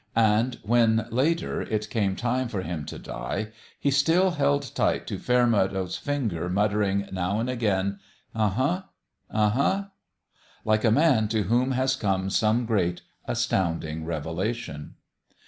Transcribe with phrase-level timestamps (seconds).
[0.15, 5.19] And when, later, it came time for him to die, he still held tight to
[5.19, 7.99] Fairmeadow's finger, muttering, now and again,
[8.33, 8.83] "Uh fruA/
[9.31, 9.83] \lh huh!"
[10.65, 14.95] like a man to whom has come some great, astounding revelation.